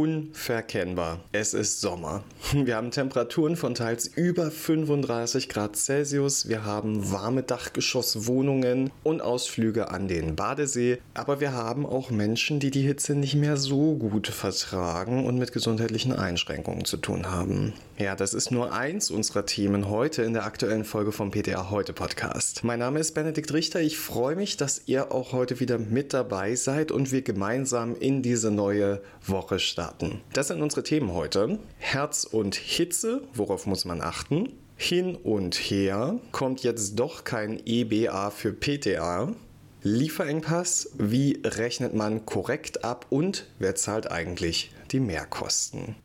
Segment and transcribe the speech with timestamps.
[0.00, 1.20] Unverkennbar.
[1.30, 2.24] Es ist Sommer.
[2.54, 6.48] Wir haben Temperaturen von teils über 35 Grad Celsius.
[6.48, 11.00] Wir haben warme Dachgeschosswohnungen und Ausflüge an den Badesee.
[11.12, 15.52] Aber wir haben auch Menschen, die die Hitze nicht mehr so gut vertragen und mit
[15.52, 17.74] gesundheitlichen Einschränkungen zu tun haben.
[17.98, 21.92] Ja, das ist nur eins unserer Themen heute in der aktuellen Folge vom PTA Heute
[21.92, 22.64] Podcast.
[22.64, 23.82] Mein Name ist Benedikt Richter.
[23.82, 28.22] Ich freue mich, dass ihr auch heute wieder mit dabei seid und wir gemeinsam in
[28.22, 30.20] diese neue Woche starten starten.
[30.32, 31.58] Das sind unsere Themen heute.
[31.78, 34.52] Herz und Hitze, worauf muss man achten?
[34.76, 39.34] Hin und her kommt jetzt doch kein EBA für PTA.
[39.82, 45.96] Lieferengpass, wie rechnet man korrekt ab und wer zahlt eigentlich die Mehrkosten?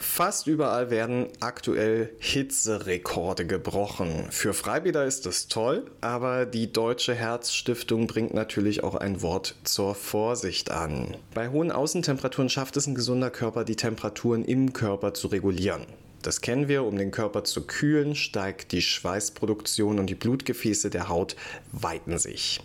[0.00, 4.28] Fast überall werden aktuell Hitzerekorde gebrochen.
[4.30, 9.96] Für Freibäder ist das toll, aber die Deutsche Herzstiftung bringt natürlich auch ein Wort zur
[9.96, 11.16] Vorsicht an.
[11.34, 15.84] Bei hohen Außentemperaturen schafft es ein gesunder Körper, die Temperaturen im Körper zu regulieren.
[16.22, 21.08] Das kennen wir, um den Körper zu kühlen, steigt die Schweißproduktion und die Blutgefäße der
[21.08, 21.34] Haut
[21.72, 22.60] weiten sich.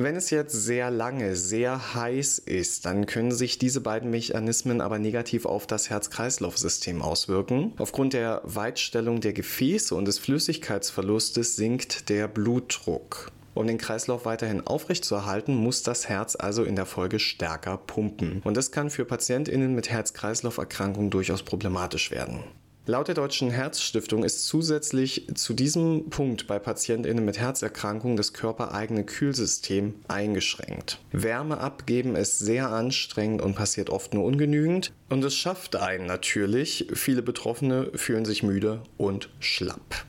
[0.00, 5.00] Wenn es jetzt sehr lange, sehr heiß ist, dann können sich diese beiden Mechanismen aber
[5.00, 7.72] negativ auf das Herz-Kreislauf-System auswirken.
[7.78, 13.32] Aufgrund der Weitstellung der Gefäße und des Flüssigkeitsverlustes sinkt der Blutdruck.
[13.54, 18.40] Um den Kreislauf weiterhin aufrechtzuerhalten, muss das Herz also in der Folge stärker pumpen.
[18.44, 22.44] Und das kann für PatientInnen mit Herz-Kreislauf-Erkrankungen durchaus problematisch werden.
[22.90, 29.04] Laut der Deutschen Herzstiftung ist zusätzlich zu diesem Punkt bei PatientInnen mit Herzerkrankungen das körpereigene
[29.04, 30.98] Kühlsystem eingeschränkt.
[31.12, 36.88] Wärme abgeben ist sehr anstrengend und passiert oft nur ungenügend und es schafft einen natürlich.
[36.94, 40.06] Viele Betroffene fühlen sich müde und schlapp.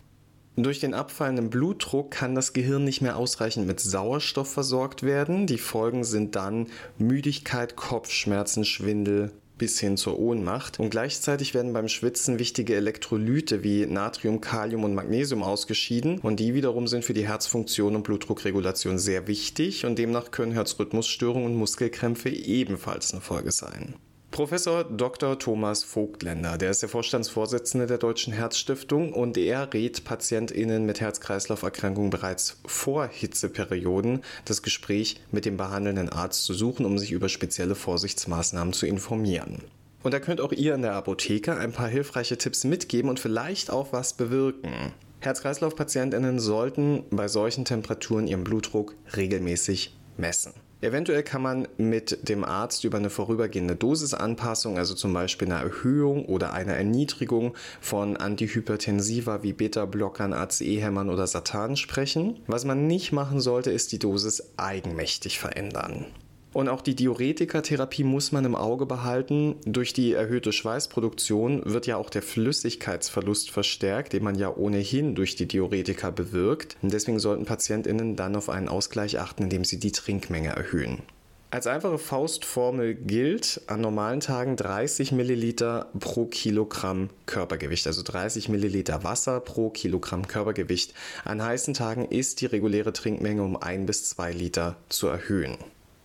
[0.55, 5.47] Durch den abfallenden Blutdruck kann das Gehirn nicht mehr ausreichend mit Sauerstoff versorgt werden.
[5.47, 6.67] Die Folgen sind dann
[6.97, 10.79] Müdigkeit, Kopfschmerzen, Schwindel, bis hin zur Ohnmacht.
[10.79, 16.17] Und gleichzeitig werden beim Schwitzen wichtige Elektrolyte wie Natrium, Kalium und Magnesium ausgeschieden.
[16.17, 19.85] Und die wiederum sind für die Herzfunktion und Blutdruckregulation sehr wichtig.
[19.85, 23.93] Und demnach können Herzrhythmusstörungen und Muskelkrämpfe ebenfalls eine Folge sein.
[24.39, 25.37] Professor Dr.
[25.37, 32.09] Thomas Vogtländer, der ist der Vorstandsvorsitzende der Deutschen Herzstiftung und er rät PatientInnen mit Herz-Kreislauf-Erkrankungen
[32.09, 37.75] bereits vor Hitzeperioden das Gespräch mit dem behandelnden Arzt zu suchen, um sich über spezielle
[37.75, 39.61] Vorsichtsmaßnahmen zu informieren.
[40.03, 43.69] Und da könnt auch ihr in der Apotheke ein paar hilfreiche Tipps mitgeben und vielleicht
[43.69, 44.93] auch was bewirken.
[45.19, 50.53] Herz-Kreislauf-PatientInnen sollten bei solchen Temperaturen ihren Blutdruck regelmäßig messen.
[50.81, 56.25] Eventuell kann man mit dem Arzt über eine vorübergehende Dosisanpassung, also zum Beispiel eine Erhöhung
[56.25, 62.39] oder eine Erniedrigung von Antihypertensiva wie Beta-Blockern, ACE-Hämmern oder Satan sprechen.
[62.47, 66.05] Was man nicht machen sollte, ist die Dosis eigenmächtig verändern.
[66.51, 69.55] Und auch die Diuretikatherapie muss man im Auge behalten.
[69.65, 75.35] Durch die erhöhte Schweißproduktion wird ja auch der Flüssigkeitsverlust verstärkt, den man ja ohnehin durch
[75.35, 76.77] die Diuretika bewirkt.
[76.81, 81.03] Und deswegen sollten PatientInnen dann auf einen Ausgleich achten, indem sie die Trinkmenge erhöhen.
[81.51, 89.03] Als einfache Faustformel gilt an normalen Tagen 30 Milliliter pro Kilogramm Körpergewicht, also 30 Milliliter
[89.03, 90.93] Wasser pro Kilogramm Körpergewicht.
[91.25, 95.57] An heißen Tagen ist die reguläre Trinkmenge um 1 bis 2 Liter zu erhöhen.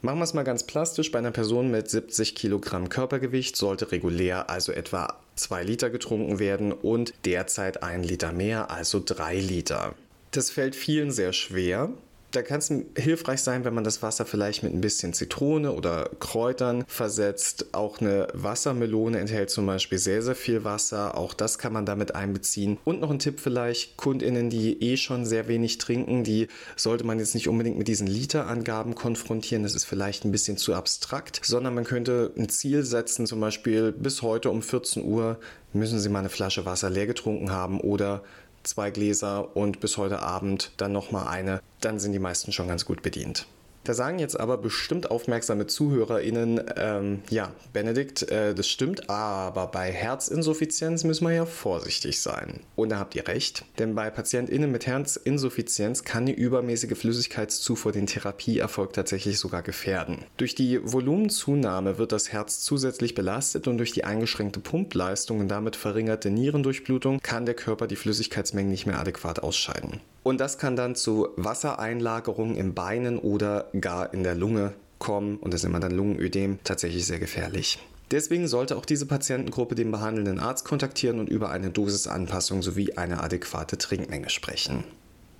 [0.05, 1.11] Machen wir es mal ganz plastisch.
[1.13, 6.73] Bei einer Person mit 70 Kilogramm Körpergewicht sollte regulär also etwa 2 Liter getrunken werden
[6.73, 9.95] und derzeit 1 Liter mehr, also 3 Liter.
[10.31, 11.89] Das fällt vielen sehr schwer.
[12.35, 16.11] Da kann es hilfreich sein, wenn man das Wasser vielleicht mit ein bisschen Zitrone oder
[16.19, 17.67] Kräutern versetzt.
[17.71, 21.17] Auch eine Wassermelone enthält zum Beispiel sehr, sehr viel Wasser.
[21.17, 22.79] Auch das kann man damit einbeziehen.
[22.85, 27.21] Und noch ein Tipp vielleicht, KundInnen, die eh schon sehr wenig trinken, die sollte man
[27.21, 29.63] jetzt nicht unbedingt mit diesen Literangaben konfrontieren.
[29.63, 33.93] Das ist vielleicht ein bisschen zu abstrakt, sondern man könnte ein Ziel setzen, zum Beispiel
[33.93, 35.39] bis heute um 14 Uhr
[35.75, 38.23] müssen Sie mal eine Flasche Wasser leer getrunken haben oder
[38.65, 42.85] zwei Gläser und bis heute Abend dann nochmal eine, dann sind die meisten schon ganz
[42.85, 43.47] gut bedient.
[43.85, 49.93] Da sagen jetzt aber bestimmt aufmerksame ZuhörerInnen, ähm, ja, Benedikt, äh, das stimmt, aber bei
[49.93, 52.61] Herzinsuffizienz müssen wir ja vorsichtig sein.
[52.77, 58.07] Und da habt ihr recht, denn bei PatientInnen mit Herzinsuffizienz kann die übermäßige Flüssigkeitszufuhr den
[58.07, 60.25] Therapieerfolg tatsächlich sogar gefährden.
[60.39, 65.77] Durch die Volumenzunahme wird das Herz zusätzlich belastet und durch die eingeschränkte Pumpleistung und damit
[65.77, 70.01] verringerte Nierendurchblutung kann der Körper die Flüssigkeitsmengen nicht mehr adäquat ausscheiden.
[70.25, 75.53] Und das kann dann zu Wassereinlagerungen im Beinen oder gar in der Lunge kommen und
[75.53, 77.79] das nennt man dann Lungenödem, tatsächlich sehr gefährlich.
[78.11, 83.23] Deswegen sollte auch diese Patientengruppe den behandelnden Arzt kontaktieren und über eine Dosisanpassung sowie eine
[83.23, 84.85] adäquate Trinkmenge sprechen.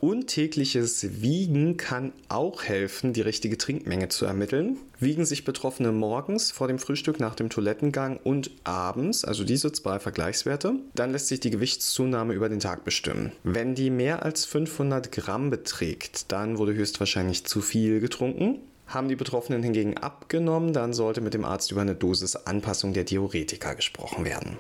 [0.05, 4.77] Und tägliches Wiegen kann auch helfen, die richtige Trinkmenge zu ermitteln.
[5.01, 9.99] Wiegen sich Betroffene morgens vor dem Frühstück, nach dem Toilettengang und abends, also diese zwei
[9.99, 13.33] Vergleichswerte, dann lässt sich die Gewichtszunahme über den Tag bestimmen.
[13.45, 18.59] Wenn die mehr als 500 Gramm beträgt, dann wurde höchstwahrscheinlich zu viel getrunken.
[18.87, 23.73] Haben die Betroffenen hingegen abgenommen, dann sollte mit dem Arzt über eine Dosisanpassung der Diuretika
[23.73, 24.59] gesprochen werden.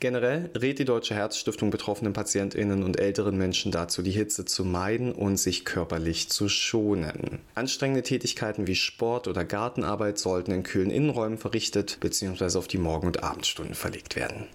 [0.00, 5.10] Generell rät die Deutsche Herzstiftung betroffenen Patientinnen und älteren Menschen dazu, die Hitze zu meiden
[5.10, 7.40] und sich körperlich zu schonen.
[7.56, 12.58] Anstrengende Tätigkeiten wie Sport oder Gartenarbeit sollten in kühlen Innenräumen verrichtet bzw.
[12.58, 14.46] auf die Morgen- und Abendstunden verlegt werden.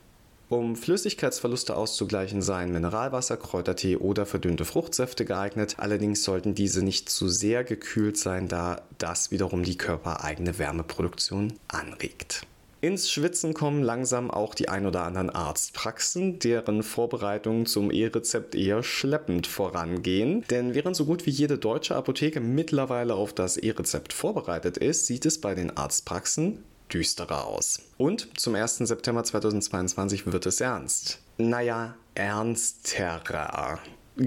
[0.47, 5.75] Um Flüssigkeitsverluste auszugleichen, seien Mineralwasser, Kräutertee oder verdünnte Fruchtsäfte geeignet.
[5.77, 12.45] Allerdings sollten diese nicht zu sehr gekühlt sein, da das wiederum die körpereigene Wärmeproduktion anregt.
[12.83, 18.83] Ins Schwitzen kommen langsam auch die ein oder anderen Arztpraxen, deren Vorbereitungen zum E-Rezept eher
[18.83, 20.43] schleppend vorangehen.
[20.49, 25.25] Denn während so gut wie jede deutsche Apotheke mittlerweile auf das E-Rezept vorbereitet ist, sieht
[25.25, 26.61] es bei den Arztpraxen
[26.93, 27.79] düsterer aus.
[27.97, 28.79] Und zum 1.
[28.79, 31.19] September 2022 wird es ernst.
[31.37, 33.79] Naja, ernsterer.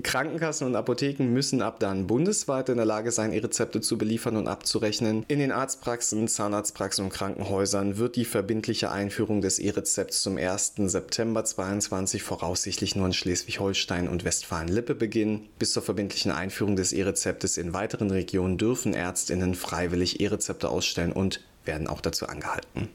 [0.02, 4.48] Krankenkassen und Apotheken müssen ab dann bundesweit in der Lage sein, E-Rezepte zu beliefern und
[4.48, 5.24] abzurechnen.
[5.28, 10.74] In den Arztpraxen, Zahnarztpraxen und Krankenhäusern wird die verbindliche Einführung des E-Rezepts zum 1.
[10.86, 15.48] September 2022 voraussichtlich nur in Schleswig-Holstein und Westfalen-Lippe beginnen.
[15.58, 21.40] Bis zur verbindlichen Einführung des E-Rezeptes in weiteren Regionen dürfen Ärztinnen freiwillig E-Rezepte ausstellen und
[21.64, 22.88] werden auch dazu angehalten.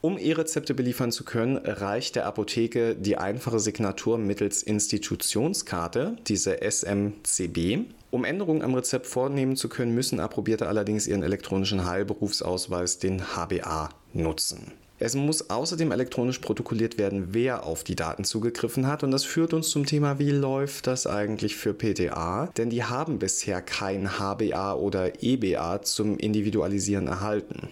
[0.00, 7.80] Um E-Rezepte beliefern zu können, reicht der Apotheke die einfache Signatur mittels Institutionskarte, diese SMCB.
[8.12, 13.88] Um Änderungen am Rezept vornehmen zu können, müssen Approbierte allerdings ihren elektronischen Heilberufsausweis, den HBA,
[14.12, 14.72] nutzen.
[15.00, 19.02] Es muss außerdem elektronisch protokolliert werden, wer auf die Daten zugegriffen hat.
[19.02, 22.46] Und das führt uns zum Thema, wie läuft das eigentlich für PTA?
[22.56, 27.68] Denn die haben bisher kein HBA oder EBA zum Individualisieren erhalten.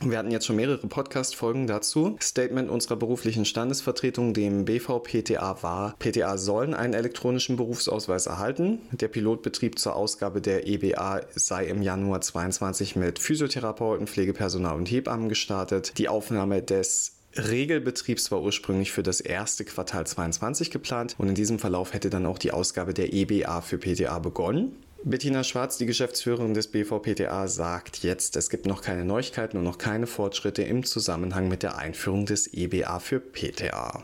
[0.00, 2.16] Wir hatten jetzt schon mehrere Podcast-Folgen dazu.
[2.22, 8.80] Statement unserer beruflichen Standesvertretung, dem BVPTA war, PTA sollen einen elektronischen Berufsausweis erhalten.
[8.92, 15.28] Der Pilotbetrieb zur Ausgabe der EBA sei im Januar 22 mit Physiotherapeuten, Pflegepersonal und Hebammen
[15.28, 15.98] gestartet.
[15.98, 21.58] Die Aufnahme des Regelbetriebs war ursprünglich für das erste Quartal 22 geplant und in diesem
[21.58, 24.76] Verlauf hätte dann auch die Ausgabe der EBA für PTA begonnen.
[25.04, 29.78] Bettina Schwarz, die Geschäftsführerin des BVPTA, sagt jetzt, es gibt noch keine Neuigkeiten und noch
[29.78, 34.02] keine Fortschritte im Zusammenhang mit der Einführung des EBA für PTA.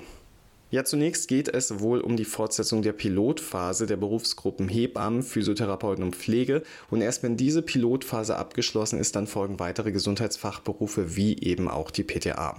[0.70, 6.14] Ja, zunächst geht es wohl um die Fortsetzung der Pilotphase der Berufsgruppen Hebammen, Physiotherapeuten und
[6.14, 6.62] Pflege.
[6.90, 12.04] Und erst wenn diese Pilotphase abgeschlossen ist, dann folgen weitere Gesundheitsfachberufe wie eben auch die
[12.04, 12.56] PTA.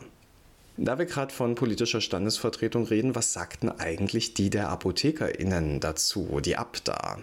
[0.78, 6.58] Da wir gerade von politischer Standesvertretung reden, was sagten eigentlich die der ApothekerInnen dazu, die
[6.58, 7.20] ABDA?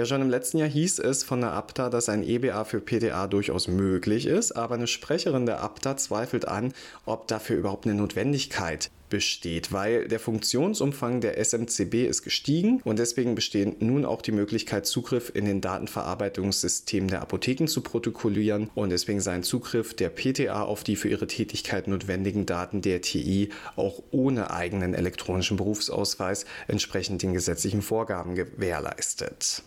[0.00, 3.26] Ja, schon im letzten Jahr hieß es von der ABDA, dass ein EBA für PTA
[3.26, 6.72] durchaus möglich ist, aber eine Sprecherin der ABDA zweifelt an,
[7.04, 13.34] ob dafür überhaupt eine Notwendigkeit besteht, weil der Funktionsumfang der SMCB ist gestiegen und deswegen
[13.34, 19.20] besteht nun auch die Möglichkeit, Zugriff in den Datenverarbeitungssystem der Apotheken zu protokollieren und deswegen
[19.20, 24.02] sei ein Zugriff der PTA auf die für ihre Tätigkeit notwendigen Daten der TI auch
[24.12, 29.62] ohne eigenen elektronischen Berufsausweis entsprechend den gesetzlichen Vorgaben gewährleistet.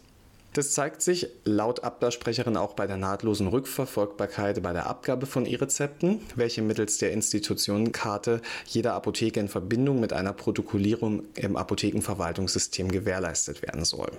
[0.54, 6.22] Das zeigt sich laut Abda-Sprecherin auch bei der nahtlosen Rückverfolgbarkeit bei der Abgabe von E-Rezepten,
[6.36, 13.84] welche mittels der Institutionenkarte jeder Apotheke in Verbindung mit einer Protokollierung im Apothekenverwaltungssystem gewährleistet werden
[13.84, 14.12] soll.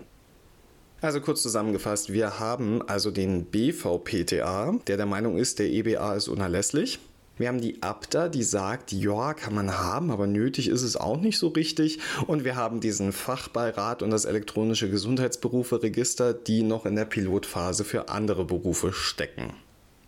[1.00, 6.26] Also kurz zusammengefasst, wir haben also den BVPTA, der der Meinung ist, der EBA ist
[6.26, 6.98] unerlässlich.
[7.36, 11.16] Wir haben die Abda, die sagt, ja, kann man haben, aber nötig ist es auch
[11.16, 11.98] nicht so richtig.
[12.28, 18.08] Und wir haben diesen Fachbeirat und das elektronische Gesundheitsberufe-Register, die noch in der Pilotphase für
[18.08, 19.52] andere Berufe stecken.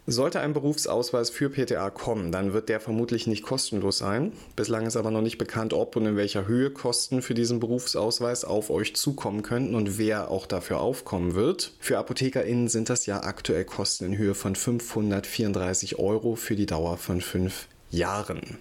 [0.08, 4.32] Sollte ein Berufsausweis für PTA kommen, dann wird der vermutlich nicht kostenlos sein.
[4.54, 8.44] Bislang ist aber noch nicht bekannt, ob und in welcher Höhe Kosten für diesen Berufsausweis
[8.44, 11.72] auf euch zukommen könnten und wer auch dafür aufkommen wird.
[11.80, 16.98] Für ApothekerInnen sind das ja aktuell Kosten in Höhe von 534 Euro für die Dauer
[16.98, 18.58] von fünf Jahren.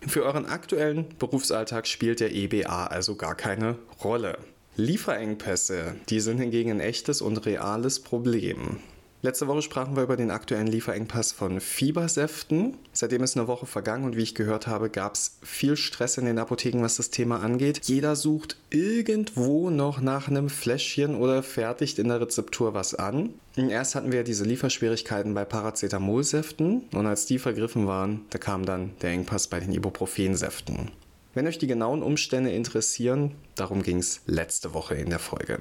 [0.07, 4.37] Für euren aktuellen Berufsalltag spielt der EBA also gar keine Rolle.
[4.77, 8.77] Lieferengpässe, die sind hingegen ein echtes und reales Problem.
[9.21, 12.77] Letzte Woche sprachen wir über den aktuellen Lieferengpass von Fiebersäften.
[12.93, 16.23] Seitdem ist eine Woche vergangen und wie ich gehört habe, gab es viel Stress in
[16.23, 17.81] den Apotheken, was das Thema angeht.
[17.83, 23.33] Jeder sucht irgendwo noch nach einem Fläschchen oder fertigt in der Rezeptur was an.
[23.57, 28.93] Erst hatten wir diese Lieferschwierigkeiten bei Paracetamolsäften und als die vergriffen waren, da kam dann
[29.01, 30.91] der Engpass bei den Ibuprofensäften.
[31.33, 35.59] Wenn euch die genauen Umstände interessieren, darum ging es letzte Woche in der Folge.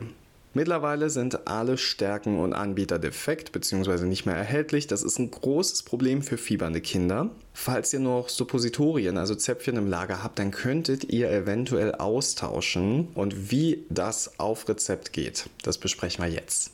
[0.55, 4.07] Mittlerweile sind alle Stärken und Anbieter defekt bzw.
[4.07, 4.87] nicht mehr erhältlich.
[4.87, 7.31] Das ist ein großes Problem für fiebernde Kinder.
[7.53, 13.09] Falls ihr noch Suppositorien, also Zäpfchen im Lager habt, dann könntet ihr eventuell austauschen.
[13.15, 16.73] Und wie das auf Rezept geht, das besprechen wir jetzt.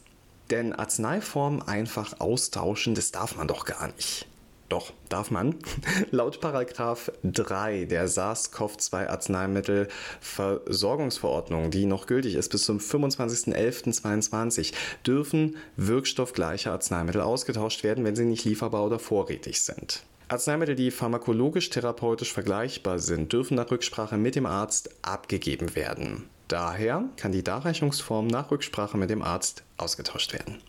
[0.51, 4.27] Denn Arzneiformen einfach austauschen, das darf man doch gar nicht.
[4.69, 5.55] Doch, darf man.
[6.11, 14.73] Laut Paragraph 3 der SARS-CoV-2 Arzneimittelversorgungsverordnung, die noch gültig ist bis zum 25.11.22,
[15.07, 20.03] dürfen wirkstoffgleiche Arzneimittel ausgetauscht werden, wenn sie nicht lieferbar oder vorrätig sind.
[20.29, 26.25] Arzneimittel, die pharmakologisch-therapeutisch vergleichbar sind, dürfen nach Rücksprache mit dem Arzt abgegeben werden.
[26.49, 30.63] Daher kann die Darreichungsform nach Rücksprache mit dem Arzt ausgetauscht werden.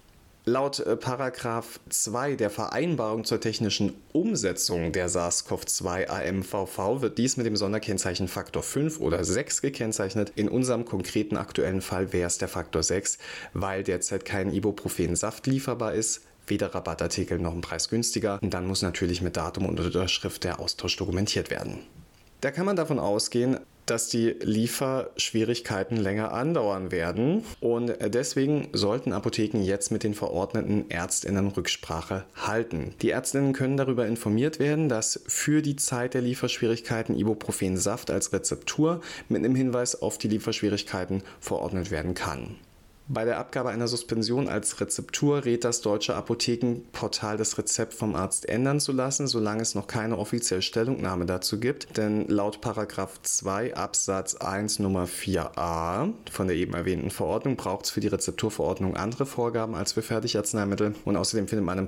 [0.48, 7.48] Laut äh, Paragraph 2 der Vereinbarung zur technischen Umsetzung der SARS-CoV-2 AMVV wird dies mit
[7.48, 10.34] dem Sonderkennzeichen Faktor 5 oder 6 gekennzeichnet.
[10.36, 13.18] In unserem konkreten aktuellen Fall wäre es der Faktor 6,
[13.54, 18.38] weil derzeit kein Ibuprofen-Saft lieferbar ist, weder Rabattartikel noch ein Preis günstiger.
[18.44, 21.80] Und dann muss natürlich mit Datum und Unterschrift der Austausch dokumentiert werden.
[22.42, 29.62] Da kann man davon ausgehen, dass die Lieferschwierigkeiten länger andauern werden und deswegen sollten Apotheken
[29.62, 32.94] jetzt mit den verordneten Ärztinnen Rücksprache halten.
[33.02, 39.02] Die Ärztinnen können darüber informiert werden, dass für die Zeit der Lieferschwierigkeiten Ibuprofensaft als Rezeptur
[39.30, 42.56] mit einem Hinweis auf die Lieferschwierigkeiten verordnet werden kann.
[43.08, 48.50] Bei der Abgabe einer Suspension als Rezeptur rät das deutsche Apothekenportal das Rezept vom Arzt
[48.50, 51.98] ändern zu lassen, solange es noch keine offizielle Stellungnahme dazu gibt.
[51.98, 58.00] Denn laut 2 Absatz 1 Nummer 4a von der eben erwähnten Verordnung braucht es für
[58.00, 60.96] die Rezepturverordnung andere Vorgaben als für Fertigarzneimittel.
[61.06, 61.88] Und außerdem findet man in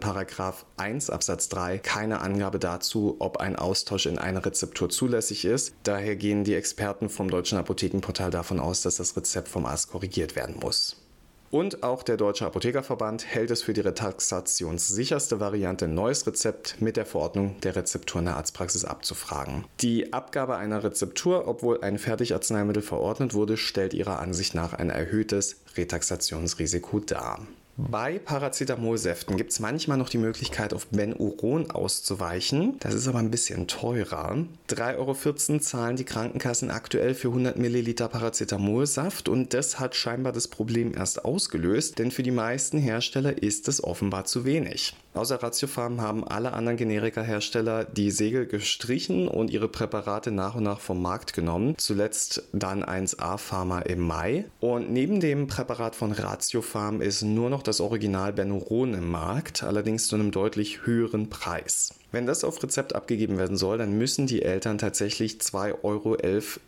[0.77, 5.73] 1 Absatz 3 keine Angabe dazu, ob ein Austausch in eine Rezeptur zulässig ist.
[5.81, 10.35] Daher gehen die Experten vom deutschen Apothekenportal davon aus, dass das Rezept vom Arzt korrigiert
[10.35, 11.06] werden muss.
[11.49, 16.97] Und auch der Deutsche Apothekerverband hält es für die retaxationssicherste Variante, ein neues Rezept mit
[16.97, 19.65] der Verordnung der Rezeptur in der Arztpraxis abzufragen.
[19.79, 25.57] Die Abgabe einer Rezeptur, obwohl ein Fertigarzneimittel verordnet wurde, stellt ihrer Ansicht nach ein erhöhtes
[25.77, 27.39] Retaxationsrisiko dar.
[27.79, 32.79] Bei Paracetamolsäften gibt es manchmal noch die Möglichkeit, auf Benuron auszuweichen.
[32.79, 34.35] Das ist aber ein bisschen teurer.
[34.69, 40.47] 3,14 Euro zahlen die Krankenkassen aktuell für 100 Milliliter Paracetamolsaft und das hat scheinbar das
[40.47, 44.95] Problem erst ausgelöst, denn für die meisten Hersteller ist es offenbar zu wenig.
[45.17, 50.79] Außer Ratiofarm haben alle anderen Generika-Hersteller die Segel gestrichen und ihre Präparate nach und nach
[50.79, 51.73] vom Markt genommen.
[51.77, 54.45] Zuletzt dann 1A Pharma im Mai.
[54.59, 60.07] Und neben dem Präparat von Ratiofarm ist nur noch das Original Benuron im Markt, allerdings
[60.07, 61.95] zu einem deutlich höheren Preis.
[62.11, 66.17] Wenn das auf Rezept abgegeben werden soll, dann müssen die Eltern tatsächlich 2,11 Euro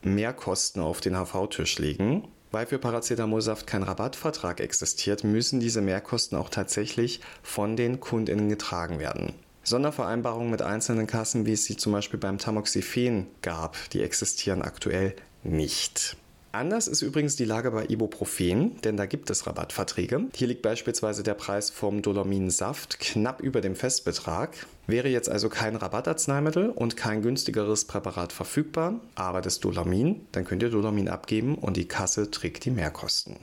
[0.01, 2.27] mehr Kosten auf den HV-Tisch legen.
[2.51, 8.99] Weil für Paracetamolsaft kein Rabattvertrag existiert, müssen diese Mehrkosten auch tatsächlich von den KundInnen getragen
[8.99, 9.33] werden.
[9.63, 15.15] Sondervereinbarungen mit einzelnen Kassen, wie es sie zum Beispiel beim Tamoxifen gab, die existieren aktuell
[15.43, 16.17] nicht.
[16.51, 20.25] Anders ist übrigens die Lage bei Ibuprofen, denn da gibt es Rabattverträge.
[20.35, 24.65] Hier liegt beispielsweise der Preis vom Dolominsaft knapp über dem Festbetrag.
[24.87, 30.63] Wäre jetzt also kein Rabattarzneimittel und kein günstigeres Präparat verfügbar, aber das Dolamin, dann könnt
[30.63, 33.35] ihr Dolamin abgeben und die Kasse trägt die Mehrkosten.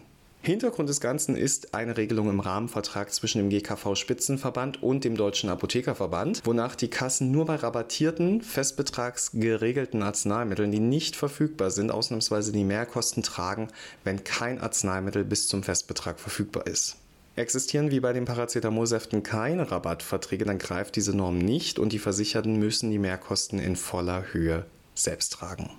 [0.47, 6.43] Hintergrund des Ganzen ist eine Regelung im Rahmenvertrag zwischen dem GKV-Spitzenverband und dem Deutschen Apothekerverband,
[6.45, 13.25] wonach die Kassen nur bei rabattierten, festbetragsgeregelten Arzneimitteln, die nicht verfügbar sind, ausnahmsweise die Mehrkosten
[13.25, 13.67] tragen,
[14.05, 16.95] wenn kein Arzneimittel bis zum Festbetrag verfügbar ist.
[17.35, 22.57] Existieren wie bei den Paracetamolsäften keine Rabattverträge, dann greift diese Norm nicht und die Versicherten
[22.61, 25.71] müssen die Mehrkosten in voller Höhe selbst tragen.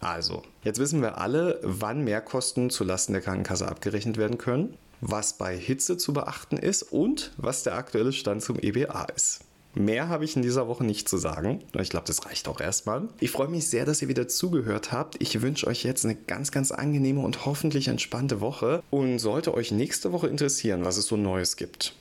[0.00, 5.56] Also, jetzt wissen wir alle, wann Mehrkosten zulasten der Krankenkasse abgerechnet werden können, was bei
[5.56, 9.40] Hitze zu beachten ist und was der aktuelle Stand zum EBA ist.
[9.74, 11.62] Mehr habe ich in dieser Woche nicht zu sagen.
[11.78, 13.08] Ich glaube, das reicht auch erstmal.
[13.20, 15.20] Ich freue mich sehr, dass ihr wieder zugehört habt.
[15.20, 18.82] Ich wünsche euch jetzt eine ganz, ganz angenehme und hoffentlich entspannte Woche.
[18.90, 21.94] Und sollte euch nächste Woche interessieren, was es so Neues gibt,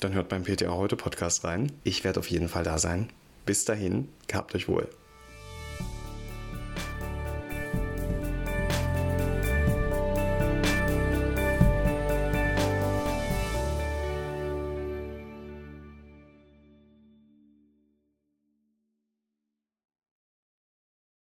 [0.00, 1.72] dann hört beim PTA Heute Podcast rein.
[1.84, 3.08] Ich werde auf jeden Fall da sein.
[3.44, 4.88] Bis dahin, gehabt euch wohl.